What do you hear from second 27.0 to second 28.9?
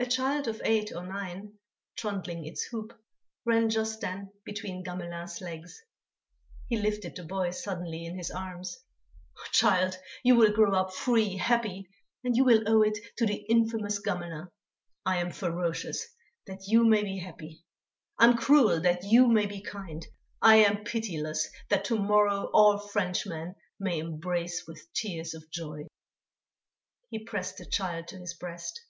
He pressed the child to his breast.